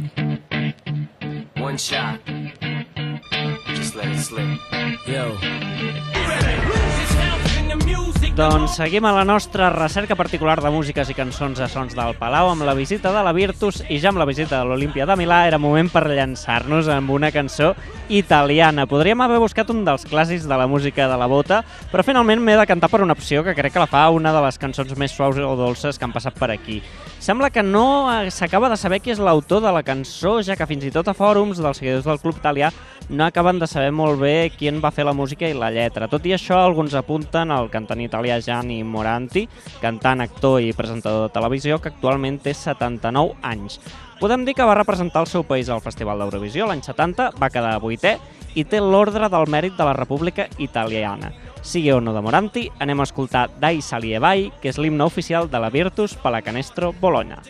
head. 0.00 1.48
One 1.56 1.76
shot. 1.76 2.20
Just 3.66 3.94
let 3.94 4.08
it 4.08 4.18
slip. 4.18 4.58
Yo. 5.06 5.36
Doncs 8.34 8.72
seguim 8.74 9.04
a 9.06 9.12
la 9.14 9.22
nostra 9.22 9.68
recerca 9.70 10.16
particular 10.18 10.56
de 10.58 10.70
músiques 10.74 11.06
i 11.06 11.14
cançons 11.14 11.60
a 11.62 11.68
sons 11.70 11.92
del 11.94 12.16
Palau 12.18 12.48
amb 12.50 12.64
la 12.66 12.72
visita 12.74 13.12
de 13.14 13.20
la 13.22 13.30
Virtus 13.30 13.76
i 13.86 14.00
ja 14.02 14.08
amb 14.10 14.18
la 14.18 14.26
visita 14.26 14.56
de 14.58 14.66
l'Olimpia 14.66 15.06
de 15.06 15.14
Milà 15.20 15.44
era 15.46 15.60
moment 15.62 15.86
per 15.86 16.02
llançar-nos 16.08 16.88
amb 16.90 17.12
una 17.14 17.30
cançó 17.30 17.76
italiana. 18.10 18.88
Podríem 18.90 19.22
haver 19.22 19.38
buscat 19.38 19.70
un 19.70 19.84
dels 19.86 20.02
clàssics 20.10 20.48
de 20.50 20.58
la 20.58 20.66
música 20.66 21.06
de 21.06 21.18
la 21.20 21.28
bota, 21.30 21.60
però 21.92 22.02
finalment 22.02 22.42
m'he 22.42 22.56
de 22.58 22.66
cantar 22.66 22.90
per 22.90 23.04
una 23.06 23.14
opció 23.14 23.44
que 23.46 23.54
crec 23.54 23.76
que 23.76 23.84
la 23.84 23.86
fa 23.86 24.08
una 24.10 24.34
de 24.34 24.42
les 24.42 24.58
cançons 24.58 24.98
més 24.98 25.14
suaus 25.14 25.38
o 25.38 25.54
dolces 25.54 25.94
que 25.94 26.04
han 26.04 26.16
passat 26.16 26.34
per 26.34 26.50
aquí. 26.50 26.80
Sembla 27.22 27.52
que 27.54 27.62
no 27.62 28.10
s'acaba 28.34 28.68
de 28.68 28.76
saber 28.76 28.98
qui 28.98 29.14
és 29.14 29.22
l'autor 29.22 29.62
de 29.62 29.70
la 29.72 29.84
cançó, 29.86 30.40
ja 30.42 30.58
que 30.58 30.66
fins 30.66 30.82
i 30.84 30.90
tot 30.90 31.06
a 31.06 31.14
fòrums 31.14 31.62
dels 31.62 31.78
seguidors 31.78 32.10
del 32.10 32.18
club 32.18 32.42
italià 32.42 32.74
no 33.08 33.24
acaben 33.24 33.58
de 33.58 33.66
saber 33.68 33.92
molt 33.92 34.18
bé 34.20 34.50
qui 34.56 34.68
en 34.68 34.80
va 34.80 34.90
fer 34.90 35.04
la 35.04 35.12
música 35.12 35.48
i 35.48 35.54
la 35.54 35.70
lletra. 35.70 36.08
Tot 36.08 36.24
i 36.26 36.32
això, 36.34 36.56
alguns 36.58 36.94
apunten 36.96 37.52
al 37.52 37.70
cantant 37.72 38.00
italià 38.00 38.23
Gianni 38.44 38.82
Moranti, 38.84 39.44
cantant, 39.80 40.20
actor 40.24 40.60
i 40.62 40.72
presentador 40.72 41.28
de 41.28 41.34
televisió, 41.34 41.78
que 41.78 41.92
actualment 41.92 42.40
té 42.42 42.54
79 42.54 43.36
anys. 43.42 43.80
Podem 44.20 44.44
dir 44.46 44.54
que 44.54 44.64
va 44.64 44.76
representar 44.78 45.24
el 45.24 45.28
seu 45.28 45.44
país 45.44 45.68
al 45.68 45.82
Festival 45.84 46.22
d'Eurovisió 46.22 46.66
l'any 46.66 46.82
70, 46.82 47.32
va 47.40 47.50
quedar 47.52 47.80
vuitè 47.82 48.16
i 48.54 48.64
té 48.64 48.80
l'ordre 48.80 49.28
del 49.28 49.50
mèrit 49.50 49.76
de 49.76 49.84
la 49.84 49.92
República 49.98 50.48
Italiana. 50.58 51.32
Sigui 51.64 51.92
o 51.92 52.00
no 52.00 52.12
de 52.14 52.20
Moranti, 52.24 52.68
anem 52.78 53.00
a 53.00 53.08
escoltar 53.08 53.48
Dai 53.60 53.80
Salie 53.82 54.18
Vai, 54.20 54.50
che 54.60 54.68
è 54.68 54.80
l'imne 54.80 55.04
ufficial 55.04 55.48
della 55.48 55.70
Virtus 55.70 56.14
Pallacanestro 56.14 56.92
Bologna. 56.92 57.40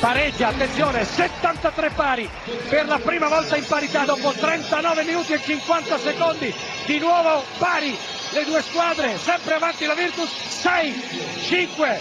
pareggia, 0.00 0.48
attenzione, 0.48 1.04
73 1.04 1.90
pari 1.90 2.28
per 2.68 2.86
la 2.86 2.98
prima 2.98 3.28
volta 3.28 3.56
in 3.56 3.64
parità 3.66 4.04
dopo 4.04 4.32
39 4.32 5.04
minuti 5.04 5.32
e 5.32 5.40
50 5.40 5.98
secondi, 5.98 6.54
di 6.86 6.98
nuovo 6.98 7.42
pari 7.58 7.96
le 8.30 8.44
due 8.44 8.62
squadre, 8.62 9.16
sempre 9.18 9.54
avanti 9.54 9.86
la 9.86 9.94
Virtus, 9.94 10.30
6, 10.30 11.02
5, 11.46 12.00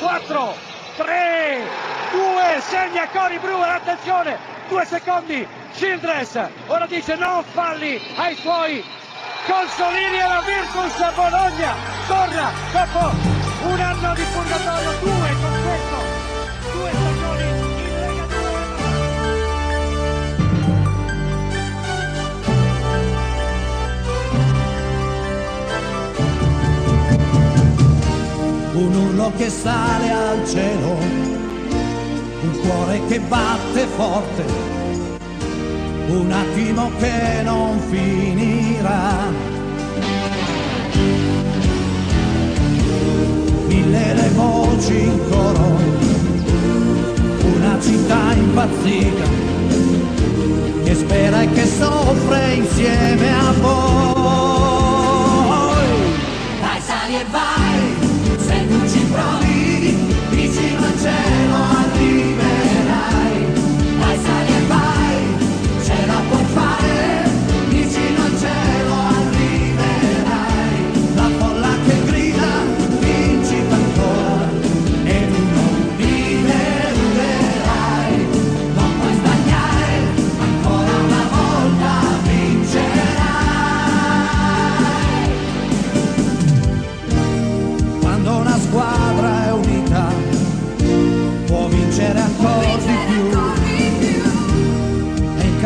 4, 0.00 0.54
3, 0.96 1.60
2, 2.12 2.60
segna 2.60 3.08
Cori 3.08 3.38
Brewer, 3.38 3.68
attenzione, 3.68 4.38
2 4.68 4.84
secondi, 4.84 5.46
Childress, 5.74 6.38
ora 6.66 6.86
dice 6.86 7.14
non 7.14 7.44
falli 7.44 8.00
ai 8.16 8.34
suoi 8.36 8.84
Consolini 9.46 10.18
e 10.18 10.26
la 10.26 10.42
Virtus 10.44 11.14
Bologna 11.14 11.74
torna 12.06 12.52
dopo 12.72 13.10
un 13.62 13.80
anno 13.80 14.14
di 14.14 14.22
purgatorio, 14.32 14.90
due 15.00 15.36
con 15.40 15.62
questo, 15.62 16.19
urlo 29.20 29.32
che 29.36 29.50
sale 29.50 30.10
al 30.10 30.48
cielo, 30.48 30.96
un 32.42 32.60
cuore 32.62 33.00
che 33.06 33.20
batte 33.20 33.86
forte, 33.94 34.44
un 36.08 36.32
attimo 36.32 36.90
che 36.98 37.42
non 37.42 37.78
finirà. 37.90 39.28
Mille 43.66 44.14
le 44.14 44.28
voci 44.30 45.02
in 45.02 45.20
coro, 45.28 45.76
una 47.54 47.78
città 47.80 48.32
impazzita, 48.32 49.49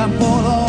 el. 0.07 0.64